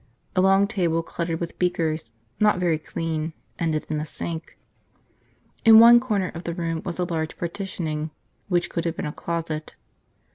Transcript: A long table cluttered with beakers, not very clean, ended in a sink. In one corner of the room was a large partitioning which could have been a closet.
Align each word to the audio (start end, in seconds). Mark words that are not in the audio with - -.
A 0.35 0.41
long 0.41 0.67
table 0.67 1.03
cluttered 1.03 1.39
with 1.39 1.59
beakers, 1.59 2.11
not 2.39 2.57
very 2.57 2.79
clean, 2.79 3.33
ended 3.59 3.85
in 3.87 3.99
a 3.99 4.05
sink. 4.07 4.57
In 5.63 5.77
one 5.77 5.99
corner 5.99 6.29
of 6.33 6.43
the 6.43 6.55
room 6.55 6.81
was 6.83 6.97
a 6.97 7.05
large 7.05 7.37
partitioning 7.37 8.09
which 8.47 8.67
could 8.71 8.83
have 8.85 8.95
been 8.95 9.05
a 9.05 9.13
closet. 9.13 9.75